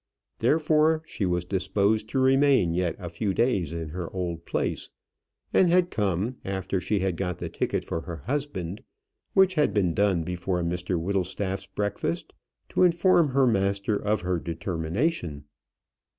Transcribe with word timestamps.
Therefore 0.39 1.03
she 1.05 1.27
was 1.27 1.45
disposed 1.45 2.09
to 2.09 2.19
remain 2.19 2.73
yet 2.73 2.95
a 2.97 3.07
few 3.07 3.35
days 3.35 3.71
in 3.71 3.89
her 3.89 4.11
old 4.11 4.47
place, 4.47 4.89
and 5.53 5.69
had 5.69 5.91
come, 5.91 6.37
after 6.43 6.81
she 6.81 7.01
had 7.01 7.15
got 7.15 7.37
the 7.37 7.49
ticket 7.49 7.85
for 7.85 8.01
her 8.01 8.15
husband, 8.25 8.81
which 9.35 9.53
had 9.53 9.75
been 9.75 9.93
done 9.93 10.23
before 10.23 10.63
Mr 10.63 10.99
Whittlestaff's 10.99 11.67
breakfast, 11.67 12.33
to 12.69 12.81
inform 12.81 13.27
her 13.27 13.45
master 13.45 13.95
of 13.95 14.21
her 14.21 14.39
determination. 14.39 15.43